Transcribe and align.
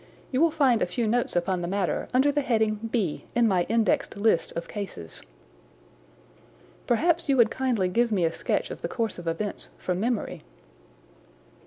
You 0.31 0.41
will 0.41 0.49
find 0.49 0.81
a 0.81 0.87
few 0.87 1.05
notes 1.05 1.35
upon 1.35 1.61
the 1.61 1.67
matter 1.67 2.09
under 2.11 2.31
the 2.31 2.41
heading 2.41 2.89
B 2.91 3.25
in 3.35 3.47
my 3.47 3.67
indexed 3.69 4.17
list 4.17 4.51
of 4.53 4.67
cases." 4.67 5.21
"Perhaps 6.87 7.29
you 7.29 7.37
would 7.37 7.51
kindly 7.51 7.87
give 7.87 8.11
me 8.11 8.25
a 8.25 8.33
sketch 8.33 8.71
of 8.71 8.81
the 8.81 8.87
course 8.89 9.19
of 9.19 9.27
events 9.27 9.69
from 9.77 9.99
memory." 9.99 10.41